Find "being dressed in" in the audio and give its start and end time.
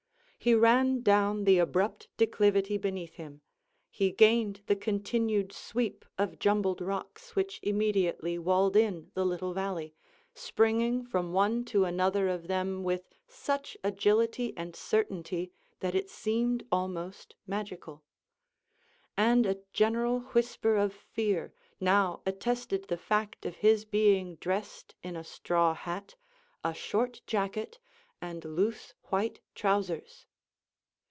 23.85-25.15